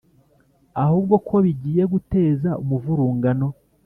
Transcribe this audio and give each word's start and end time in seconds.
ahubwo 0.83 1.15
ko 1.27 1.35
bigiye 1.45 1.83
guteza 1.93 2.49
umuvurungano 2.63 3.47